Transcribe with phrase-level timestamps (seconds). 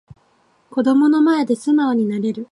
[0.71, 2.39] 子供の前で素直になれる